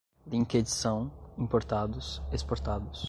linkedição, 0.25 1.11
importados, 1.37 2.19
exportados 2.31 2.99